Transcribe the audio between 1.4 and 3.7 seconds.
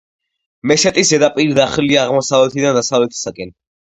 დახრილია აღმოსავლეთიდან დასავლეთისაკენ.